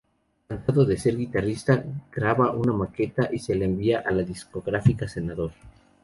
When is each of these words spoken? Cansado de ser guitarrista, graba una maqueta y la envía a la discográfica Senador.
Cansado 0.47 0.83
de 0.85 0.97
ser 0.97 1.15
guitarrista, 1.15 1.85
graba 2.11 2.53
una 2.53 2.73
maqueta 2.73 3.29
y 3.31 3.53
la 3.53 3.65
envía 3.65 3.99
a 4.03 4.09
la 4.09 4.23
discográfica 4.23 5.07
Senador. 5.07 5.51